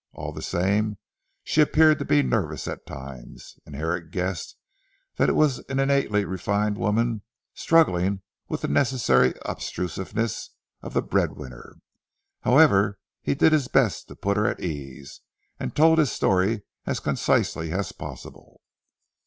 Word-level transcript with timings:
All 0.13 0.31
the 0.31 0.41
same 0.41 0.97
she 1.43 1.61
appeared 1.61 1.99
to 1.99 2.05
be 2.05 2.23
nervous 2.23 2.67
at 2.67 2.87
times, 2.87 3.59
and 3.67 3.75
Herrick 3.75 4.09
guessed 4.09 4.57
that 5.17 5.29
it 5.29 5.33
was 5.35 5.57
the 5.57 5.71
innately 5.73 6.25
refined 6.25 6.75
woman 6.79 7.21
struggling 7.53 8.23
with 8.49 8.61
the 8.61 8.67
necessary 8.67 9.35
obstrusiveness 9.45 10.55
of 10.81 10.95
the 10.95 11.03
bread 11.03 11.33
winner. 11.33 11.75
However 12.39 12.97
he 13.21 13.35
did 13.35 13.53
his 13.53 13.67
best 13.67 14.07
to 14.07 14.15
put 14.15 14.37
her 14.37 14.47
at 14.47 14.57
her 14.59 14.65
ease, 14.65 15.21
and 15.59 15.75
told 15.75 15.99
his 15.99 16.11
story 16.11 16.63
as 16.87 16.99
concisely 16.99 17.71
as 17.71 17.91
possible. 17.91 18.59